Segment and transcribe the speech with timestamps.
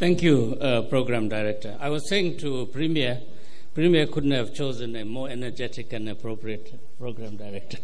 [0.00, 1.76] Thank you, uh, Program Director.
[1.78, 3.20] I was saying to Premier,
[3.74, 7.76] Premier couldn't have chosen a more energetic and appropriate Program Director.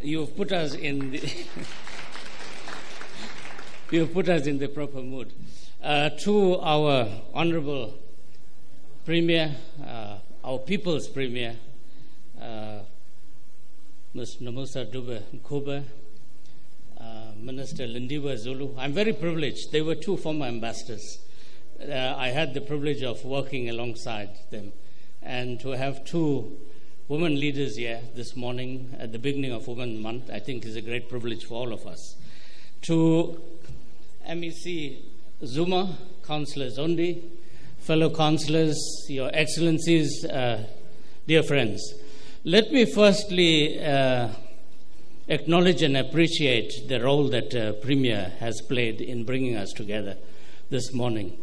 [0.00, 1.20] You've put us in the
[3.90, 5.34] you've put us in the proper mood.
[5.82, 7.92] Uh, to our Honourable
[9.04, 9.54] Premier,
[9.86, 11.56] uh, our People's Premier,
[12.40, 12.78] uh,
[14.14, 14.36] Ms.
[14.40, 15.84] Nomusa Dube
[16.98, 17.04] uh,
[17.36, 18.74] Minister Lindiwe Zulu.
[18.78, 19.72] I'm very privileged.
[19.72, 21.18] They were two former ambassadors.
[21.80, 24.72] Uh, I had the privilege of working alongside them.
[25.22, 26.56] And to have two
[27.08, 30.80] women leaders here this morning at the beginning of Women's Month, I think is a
[30.80, 32.16] great privilege for all of us.
[32.82, 33.40] To
[34.28, 34.98] MEC
[35.44, 37.22] Zuma, Councillor Zondi,
[37.78, 40.64] fellow councillors, Your Excellencies, uh,
[41.26, 41.94] dear friends,
[42.44, 44.28] let me firstly uh,
[45.28, 50.16] acknowledge and appreciate the role that uh, Premier has played in bringing us together
[50.70, 51.36] this morning.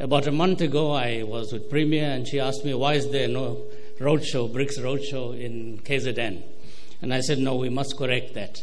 [0.00, 3.28] About a month ago, I was with Premier, and she asked me, Why is there
[3.28, 3.66] no
[3.98, 6.42] roadshow, BRICS roadshow in KZN?
[7.02, 8.62] And I said, No, we must correct that.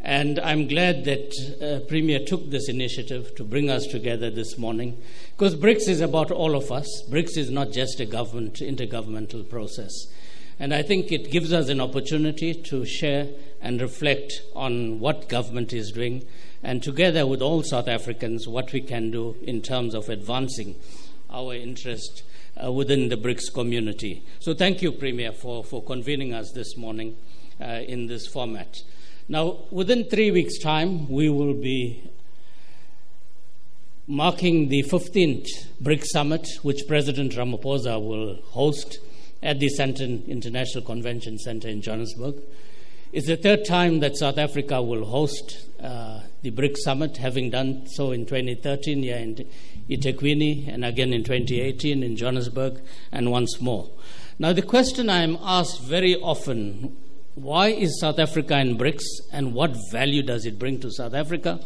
[0.00, 5.00] And I'm glad that uh, Premier took this initiative to bring us together this morning
[5.38, 6.88] because BRICS is about all of us.
[7.08, 9.92] BRICS is not just a government, intergovernmental process.
[10.58, 13.28] And I think it gives us an opportunity to share
[13.60, 16.26] and reflect on what government is doing
[16.62, 20.76] and together with all South Africans, what we can do in terms of advancing
[21.30, 22.22] our interest
[22.62, 24.22] uh, within the BRICS community.
[24.38, 27.16] So thank you, Premier, for, for convening us this morning
[27.60, 28.82] uh, in this format.
[29.28, 32.10] Now, within three weeks' time, we will be
[34.06, 35.48] marking the 15th
[35.82, 38.98] BRICS Summit, which President Ramaphosa will host
[39.42, 42.34] at the Sandton International Convention Center in Johannesburg.
[43.12, 47.86] It's the third time that South Africa will host uh, the BRICS Summit, having done
[47.86, 49.34] so in 2013 here in
[49.90, 52.80] eThekwini and again in 2018 in Johannesburg
[53.12, 53.90] and once more.
[54.38, 56.96] Now, the question I am asked very often
[57.34, 61.60] why is South Africa in BRICS and what value does it bring to South Africa,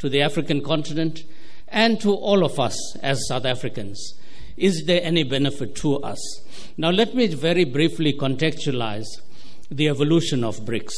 [0.00, 1.24] to the African continent,
[1.68, 4.20] and to all of us as South Africans?
[4.58, 6.20] Is there any benefit to us?
[6.76, 9.06] Now, let me very briefly contextualize
[9.70, 10.94] the evolution of BRICS.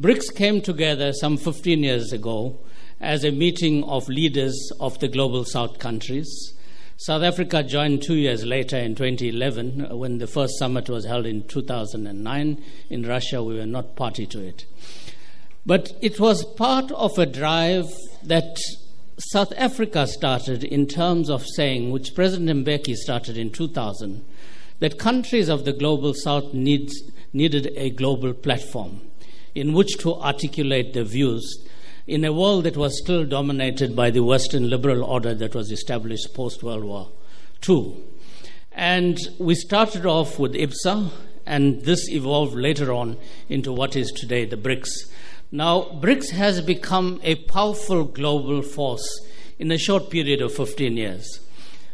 [0.00, 2.58] BRICS came together some 15 years ago
[3.00, 6.54] as a meeting of leaders of the global south countries.
[6.98, 11.26] South Africa joined two years later in 2011 uh, when the first summit was held
[11.26, 12.64] in 2009.
[12.88, 14.64] In Russia, we were not party to it.
[15.66, 17.86] But it was part of a drive
[18.22, 18.56] that
[19.18, 24.24] South Africa started in terms of saying, which President Mbeki started in 2000,
[24.80, 26.94] that countries of the global south needs,
[27.36, 29.00] needed a global platform
[29.54, 31.64] in which to articulate their views
[32.06, 36.32] in a world that was still dominated by the Western liberal order that was established
[36.34, 37.10] post World War
[37.68, 37.96] II.
[38.72, 41.10] And we started off with IBSA,
[41.46, 43.16] and this evolved later on
[43.48, 45.10] into what is today the BRICS.
[45.50, 49.20] Now, BRICS has become a powerful global force
[49.58, 51.40] in a short period of 15 years.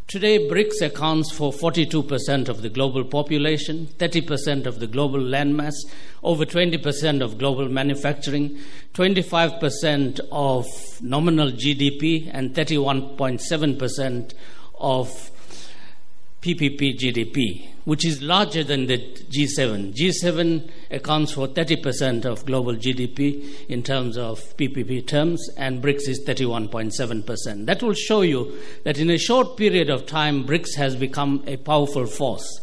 [0.08, 5.74] Today, BRICS accounts for 42% of the global population, 30% of the global landmass,
[6.22, 8.58] over 20% of global manufacturing,
[8.92, 10.66] 25% of
[11.00, 14.34] nominal GDP, and 31.7%
[14.78, 15.31] of
[16.42, 19.94] PPP GDP, which is larger than the G7.
[19.94, 26.24] G7 accounts for 30% of global GDP in terms of PPP terms, and BRICS is
[26.26, 27.66] 31.7%.
[27.66, 31.56] That will show you that in a short period of time, BRICS has become a
[31.58, 32.61] powerful force.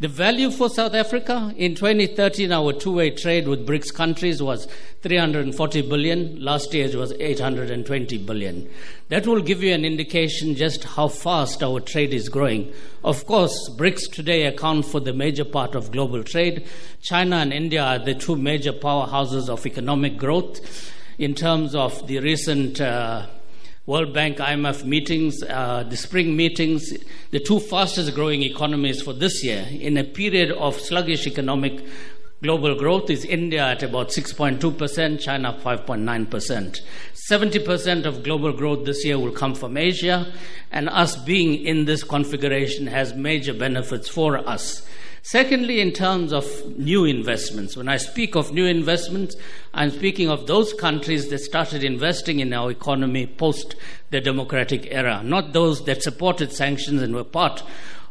[0.00, 4.66] The value for South Africa in 2013, our two-way trade with BRICS countries was
[5.02, 6.44] 340 billion.
[6.44, 8.68] Last year it was 820 billion.
[9.08, 12.72] That will give you an indication just how fast our trade is growing.
[13.04, 16.66] Of course, BRICS today account for the major part of global trade.
[17.00, 20.90] China and India are the two major powerhouses of economic growth.
[21.18, 23.26] In terms of the recent uh,
[23.86, 26.94] World Bank, IMF meetings, uh, the spring meetings,
[27.32, 31.84] the two fastest growing economies for this year in a period of sluggish economic
[32.42, 36.80] global growth is India at about 6.2%, China 5.9%.
[37.30, 40.32] 70% of global growth this year will come from Asia,
[40.72, 44.86] and us being in this configuration has major benefits for us.
[45.26, 49.34] Secondly, in terms of new investments, when I speak of new investments,
[49.72, 53.74] I'm speaking of those countries that started investing in our economy post
[54.10, 57.62] the democratic era, not those that supported sanctions and were part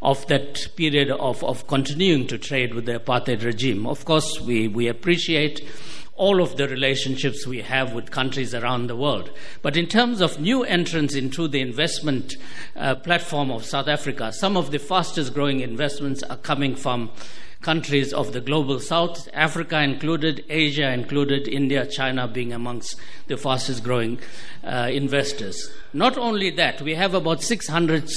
[0.01, 3.86] of that period of, of continuing to trade with the apartheid regime.
[3.86, 5.62] Of course, we, we appreciate
[6.15, 9.31] all of the relationships we have with countries around the world.
[9.62, 12.36] But in terms of new entrants into the investment
[12.75, 17.10] uh, platform of South Africa, some of the fastest growing investments are coming from
[17.63, 23.83] countries of the global south, Africa included, Asia included, India, China being amongst the fastest
[23.83, 24.19] growing
[24.63, 25.71] uh, investors.
[25.94, 28.10] Not only that, we have about 600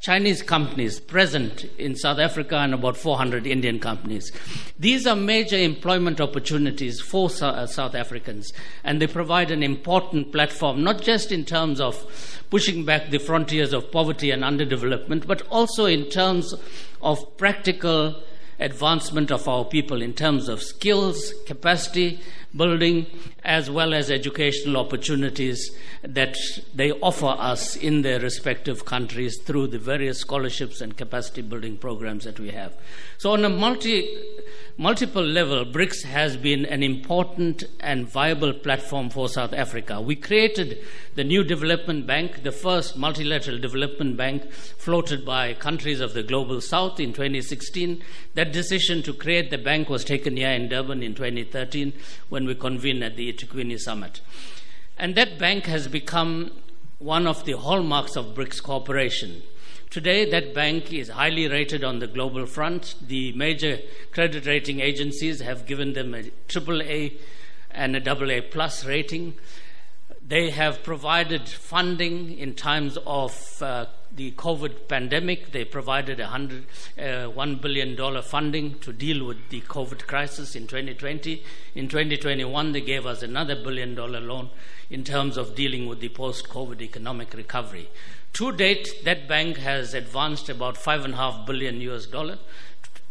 [0.00, 4.32] Chinese companies present in South Africa and about 400 Indian companies.
[4.78, 8.50] These are major employment opportunities for uh, South Africans,
[8.82, 13.74] and they provide an important platform, not just in terms of pushing back the frontiers
[13.74, 16.54] of poverty and underdevelopment, but also in terms
[17.02, 18.22] of practical
[18.60, 22.20] advancement of our people in terms of skills, capacity
[22.54, 23.06] building,
[23.44, 25.70] as well as educational opportunities
[26.02, 26.36] that
[26.74, 32.24] they offer us in their respective countries through the various scholarships and capacity building programs
[32.24, 32.72] that we have.
[33.18, 34.16] So, on a multi
[34.80, 40.00] multiple level, BRICS has been an important and viable platform for South Africa.
[40.00, 40.78] We created
[41.16, 46.62] the new development bank, the first multilateral development bank floated by countries of the global
[46.62, 48.02] south in 2016.
[48.32, 51.92] That decision to create the bank was taken here in Durban in 2013
[52.30, 54.22] when we convened at the eThekwini summit.
[54.96, 56.52] And that bank has become
[56.98, 59.42] one of the hallmarks of BRICS cooperation.
[59.90, 62.94] Today, that bank is highly rated on the global front.
[63.04, 63.80] The major
[64.12, 67.12] credit rating agencies have given them a triple A
[67.72, 69.34] and a double A plus rating.
[70.24, 75.50] They have provided funding in times of uh, the COVID pandemic.
[75.50, 76.66] They provided hundred,
[76.96, 81.42] uh, $1 billion funding to deal with the COVID crisis in 2020.
[81.74, 84.50] In 2021, they gave us another billion dollar loan
[84.88, 87.88] in terms of dealing with the post COVID economic recovery.
[88.34, 92.38] To date, that bank has advanced about five and a half billion US dollar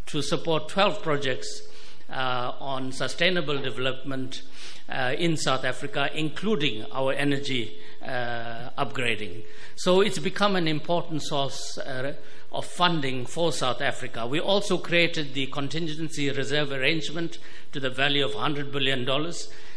[0.06, 1.62] to support 12 projects
[2.10, 4.42] uh, on sustainable development
[4.88, 9.44] uh, in South Africa, including our energy uh, upgrading.
[9.76, 12.14] So it's become an important source uh,
[12.52, 14.26] of funding for South Africa.
[14.26, 17.38] We also created the contingency reserve arrangement
[17.72, 19.04] to the value of $100 billion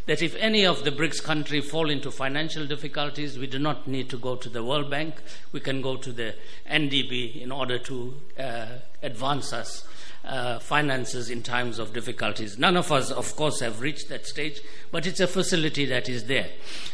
[0.05, 4.09] that if any of the BRICS countries fall into financial difficulties, we do not need
[4.09, 5.15] to go to the World Bank.
[5.51, 6.35] We can go to the
[6.69, 8.65] NDB in order to uh,
[9.01, 9.87] advance us.
[10.25, 12.57] Uh, finances in times of difficulties.
[12.57, 16.27] None of us, of course, have reached that stage, but it's a facility that is
[16.27, 16.47] there.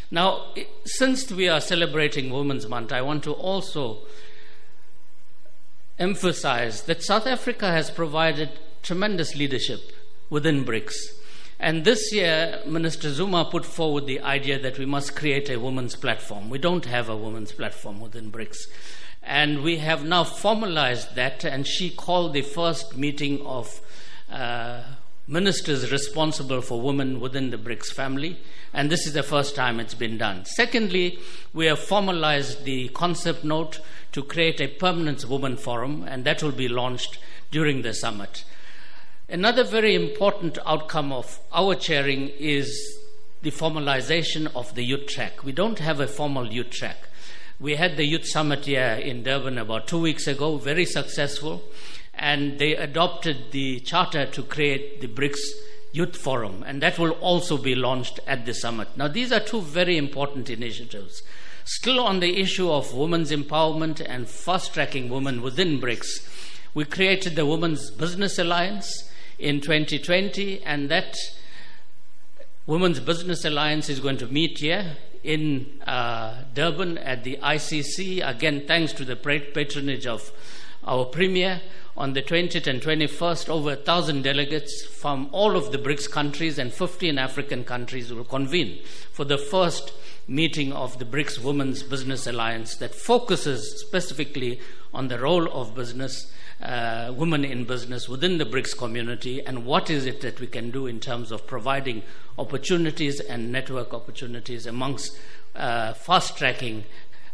[0.09, 0.47] Now,
[0.85, 3.99] since we are celebrating Women's Month, I want to also
[5.99, 8.49] emphasize that South Africa has provided
[8.81, 9.91] tremendous leadership
[10.31, 11.18] within BRICS.
[11.59, 15.95] And this year, Minister Zuma put forward the idea that we must create a women's
[15.95, 16.49] platform.
[16.49, 18.67] We don't have a women's platform within BRICS.
[19.23, 23.81] And we have now formalized that, and she called the first meeting of
[24.31, 24.83] uh,
[25.27, 28.37] ministers responsible for women within the BRICS family,
[28.73, 30.45] and this is the first time it's been done.
[30.45, 31.19] Secondly,
[31.53, 33.79] we have formalized the concept note
[34.11, 37.19] to create a permanent women forum, and that will be launched
[37.51, 38.43] during the summit.
[39.31, 42.97] Another very important outcome of our chairing is
[43.43, 45.43] the formalization of the youth track.
[45.43, 46.97] We don't have a formal youth track.
[47.59, 51.61] We had the youth summit here in Durban about two weeks ago, very successful,
[52.15, 55.41] and they adopted the charter to create the BRICS
[55.91, 58.87] Youth Forum, and that will also be launched at the summit.
[58.97, 61.21] Now, these are two very important initiatives.
[61.65, 66.27] Still on the issue of women's empowerment and fast tracking women within BRICS,
[66.73, 69.05] we created the Women's Business Alliance
[69.39, 71.15] in 2020, and that
[72.65, 78.65] Women's Business Alliance is going to meet here in uh, Durban at the ICC, again,
[78.67, 80.31] thanks to the patronage of
[80.83, 81.61] our Premier.
[81.97, 86.57] On the 20th and 21st, over a thousand delegates from all of the BRICS countries
[86.57, 88.79] and 15 African countries will convene
[89.11, 89.91] for the first
[90.25, 94.61] meeting of the BRICS Women's Business Alliance that focuses specifically
[94.93, 96.31] on the role of business
[96.61, 100.71] uh, women in business within the BRICS community and what is it that we can
[100.71, 102.03] do in terms of providing
[102.37, 105.17] opportunities and network opportunities amongst
[105.55, 106.83] uh, fast tracking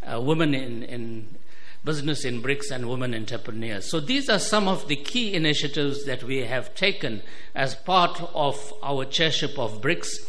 [0.03, 1.35] uh, women in, in
[1.83, 3.85] business in BRICS and women entrepreneurs.
[3.85, 7.21] So these are some of the key initiatives that we have taken
[7.53, 10.27] as part of our chairship of BRICS.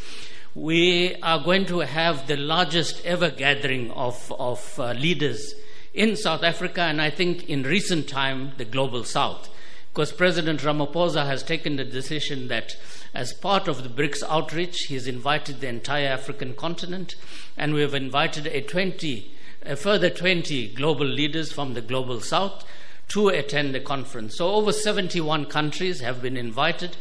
[0.54, 5.54] We are going to have the largest ever gathering of, of uh, leaders
[5.96, 9.48] in South Africa and I think in recent time the global south.
[9.92, 12.76] Because President Ramaphosa has taken the decision that
[13.14, 17.14] as part of the BRICS outreach, he's invited the entire African continent,
[17.56, 19.32] and we have invited a 20,
[19.64, 22.62] a further 20 global leaders from the global south
[23.08, 24.36] to attend the conference.
[24.36, 26.98] So over 71 countries have been invited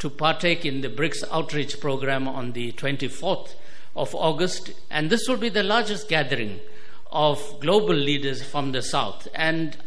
[0.00, 3.54] to partake in the BRICS outreach program on the 24th
[3.96, 6.60] of August, and this will be the largest gathering
[7.14, 9.28] of global leaders from the South.
[9.34, 9.78] And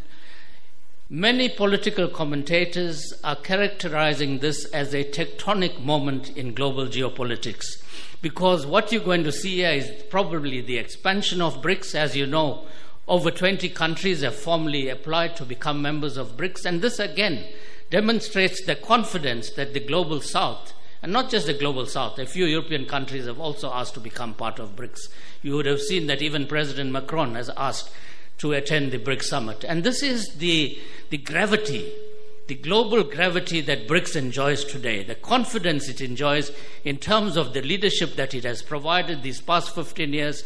[1.09, 7.83] many political commentators are characterizing this as a tectonic moment in global geopolitics
[8.21, 11.95] because what you're going to see here is probably the expansion of BRICS.
[11.95, 12.65] As you know,
[13.07, 17.45] over 20 countries have formally applied to become members of BRICS, and this again
[17.89, 22.45] demonstrates the confidence that the global south, and not just the global south, a few
[22.45, 25.09] European countries have also asked to become part of BRICS.
[25.41, 27.91] You would have seen that even President Macron has asked
[28.39, 29.63] to attend the BRICS summit.
[29.63, 31.91] And this is the, the gravity,
[32.47, 36.51] the global gravity that BRICS enjoys today, the confidence it enjoys
[36.83, 40.43] in terms of the leadership that it has provided these past 15 years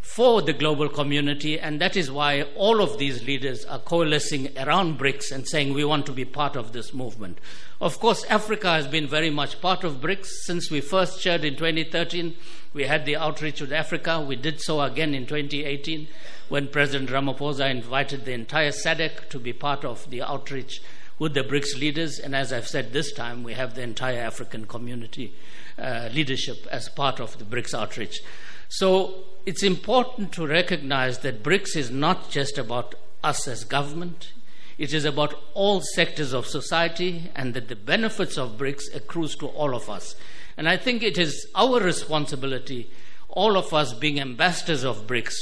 [0.00, 4.98] for the global community, and that is why all of these leaders are coalescing around
[4.98, 7.38] BRICS and saying we want to be part of this movement.
[7.80, 11.54] Of course, Africa has been very much part of BRICS since we first chaired in
[11.54, 12.34] 2013.
[12.72, 14.20] We had the outreach with Africa.
[14.20, 16.08] We did so again in 2018
[16.48, 20.82] when President Ramaphosa invited the entire SADC to be part of the outreach
[21.18, 22.18] with the BRICS leaders.
[22.18, 25.34] And as I've said this time, we have the entire African community
[25.78, 28.20] uh, leadership as part of the BRICS outreach.
[28.70, 34.32] So it's important to recognize that BRICS is not just about us as government,
[34.78, 39.48] it is about all sectors of society, and that the benefits of BRICS accrues to
[39.48, 40.14] all of us.
[40.56, 42.88] And I think it is our responsibility,
[43.28, 45.34] all of us being ambassadors of BRICS,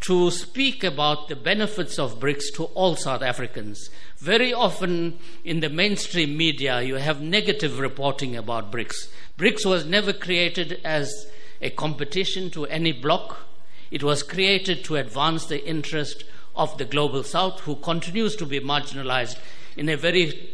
[0.00, 3.90] to speak about the benefits of BRICS to all South Africans.
[4.18, 9.08] Very often in the mainstream media, you have negative reporting about BRICS.
[9.38, 11.26] BRICS was never created as
[11.60, 13.46] a competition to any bloc.
[13.90, 16.24] It was created to advance the interest
[16.56, 19.38] of the global south, who continues to be marginalized
[19.76, 20.50] in a very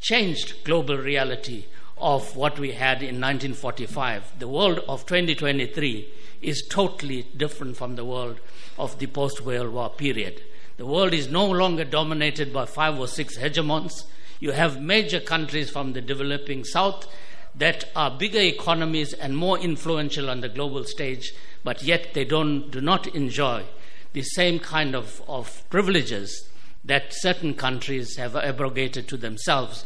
[0.00, 1.64] changed global reality
[1.96, 4.38] of what we had in 1945.
[4.38, 6.08] The world of 2023
[6.42, 8.40] is totally different from the world
[8.78, 10.42] of the post World War period.
[10.76, 14.04] The world is no longer dominated by five or six hegemons.
[14.40, 17.06] You have major countries from the developing south
[17.54, 21.32] that are bigger economies and more influential on the global stage,
[21.64, 23.64] but yet they don't, do not enjoy
[24.12, 26.48] the same kind of, of privileges
[26.84, 29.84] that certain countries have abrogated to themselves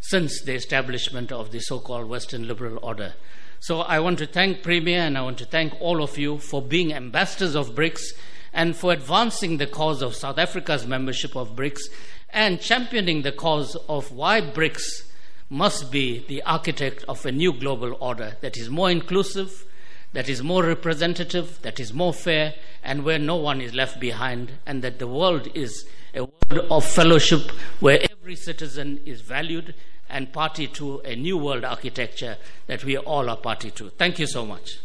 [0.00, 3.14] since the establishment of the so called Western liberal order.
[3.60, 6.60] So I want to thank Premier and I want to thank all of you for
[6.60, 8.12] being ambassadors of BRICS
[8.52, 11.80] and for advancing the cause of South Africa's membership of BRICS
[12.28, 15.04] and championing the cause of why BRICS
[15.50, 19.64] must be the architect of a new global order that is more inclusive,
[20.12, 24.52] that is more representative, that is more fair, and where no one is left behind,
[24.66, 29.74] and that the world is a world of fellowship where every citizen is valued
[30.08, 32.36] and party to a new world architecture
[32.66, 33.90] that we all are party to.
[33.90, 34.78] Thank you so much.